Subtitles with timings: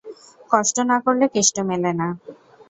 [0.51, 2.07] কষ্ট না করলে কেষ্ট মেলে না।